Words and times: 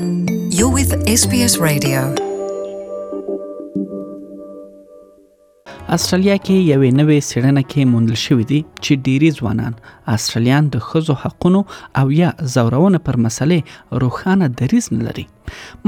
You're 0.00 0.72
with 0.78 0.90
SBS 1.20 1.54
Radio. 1.68 2.00
استرالیا 5.92 6.36
کې 6.36 6.60
یوې 6.72 6.90
نوې 6.98 7.16
سیړنه 7.28 7.62
کې 7.72 7.86
موندل 7.94 8.18
شوې 8.24 8.44
دي 8.52 8.60
چې 8.84 9.00
ډېری 9.06 9.30
ځوانان 9.40 9.72
استرالیان 10.14 10.68
د 10.76 10.84
ښځو 10.90 11.16
حقوقو 11.22 11.62
او 12.02 12.06
یا 12.18 12.30
زورونه 12.54 13.00
پر 13.08 13.20
مسلې 13.24 13.58
روخانه 14.04 14.48
دریز 14.62 14.88
نه 14.98 15.08
لري 15.10 15.26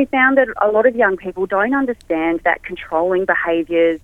We 0.00 0.04
found 0.16 0.38
that 0.38 0.50
a 0.66 0.68
lot 0.76 0.86
of 0.88 0.96
young 1.02 1.14
people 1.24 1.46
don't 1.52 1.76
understand 1.82 2.40
that 2.46 2.58
controlling 2.70 3.22
behaviors 3.30 4.00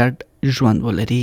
ګډ 0.00 0.58
ژوند 0.60 0.86
ولري 0.90 1.22